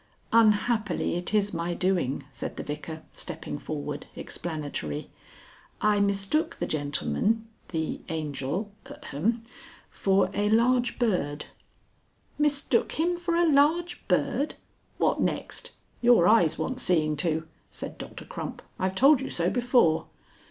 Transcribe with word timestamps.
"Unhappily 0.33 1.15
it 1.15 1.31
is 1.31 1.53
my 1.53 1.75
doing," 1.75 2.23
said 2.31 2.57
the 2.57 2.63
Vicar, 2.63 3.03
stepping 3.11 3.59
forward, 3.59 4.07
explanatory. 4.15 5.11
"I 5.79 5.99
mistook 5.99 6.55
the 6.55 6.65
gentleman 6.65 7.47
the 7.69 8.01
Angel 8.09 8.71
(ahem) 8.87 9.43
for 9.91 10.31
a 10.33 10.49
large 10.49 10.97
bird" 10.97 11.45
"Mistook 12.43 12.93
him 12.93 13.15
for 13.15 13.35
a 13.35 13.45
large 13.47 14.01
bird! 14.07 14.55
What 14.97 15.21
next? 15.21 15.69
Your 16.01 16.27
eyes 16.27 16.57
want 16.57 16.79
seeing 16.81 17.15
to," 17.17 17.47
said 17.69 17.99
Doctor 17.99 18.25
Crump. 18.25 18.63
"I've 18.79 18.95
told 18.95 19.21
you 19.21 19.29
so 19.29 19.51
before." 19.51 20.07